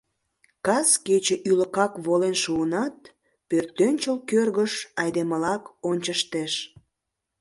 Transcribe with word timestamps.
Кас 0.65 0.89
кече 1.05 1.35
ӱлыкак 1.49 1.93
волен 2.05 2.35
шуынат, 2.43 2.97
пӧртӧнчыл 3.49 4.17
кӧргыш 4.29 4.73
айдемылак 5.03 5.63
ончыштеш: 5.89 6.53